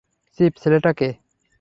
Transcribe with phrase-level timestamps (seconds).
[0.39, 1.09] Chief, ছেলেটা কে?